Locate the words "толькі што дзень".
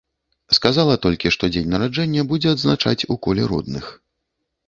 1.05-1.69